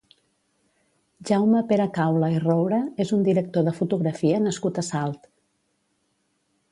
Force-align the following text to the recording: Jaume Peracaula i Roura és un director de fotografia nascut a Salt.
Jaume 1.29 1.59
Peracaula 1.71 2.29
i 2.35 2.39
Roura 2.45 2.79
és 3.05 3.11
un 3.19 3.25
director 3.29 3.67
de 3.67 3.73
fotografia 3.81 4.39
nascut 4.47 4.81
a 4.83 4.85
Salt. 4.89 5.31